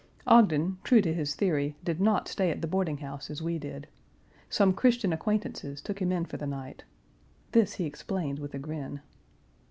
[0.25, 3.85] Ogden, true to his theory, did not stay at the boarding house as we did.
[4.49, 6.85] Some Christian acquaintances took him in for the night.
[7.51, 9.01] This he explained with a grin.